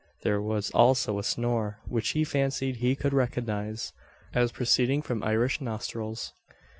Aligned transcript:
There 0.23 0.41
was 0.41 0.71
also 0.71 1.19
a 1.19 1.23
snore, 1.23 1.77
which 1.87 2.09
he 2.13 2.23
fancied 2.23 2.77
he 2.77 2.95
could 2.95 3.13
recognise, 3.13 3.93
as 4.33 4.51
proceeding 4.51 5.03
from 5.03 5.21
Irish 5.21 5.61
nostrils. 5.61 6.33